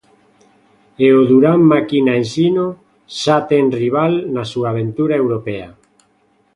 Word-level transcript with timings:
E 1.05 1.07
o 1.19 1.21
Durán 1.29 1.61
Maquina 1.71 2.13
Ensino, 2.21 2.67
xa 3.19 3.37
ten 3.49 3.65
rival 3.81 4.13
na 4.35 4.43
súa 4.51 4.67
aventura 4.73 5.13
europea. 5.23 5.69